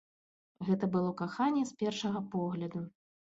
Гэта 0.69 0.89
было 0.95 1.11
каханне 1.19 1.63
з 1.71 1.77
першага 1.83 2.19
погляду. 2.37 2.81